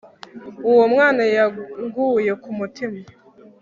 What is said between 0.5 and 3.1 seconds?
uwo mwana yanguye ku mutima